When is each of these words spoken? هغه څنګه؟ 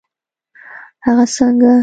هغه 1.05 1.25
څنګه؟ 1.35 1.73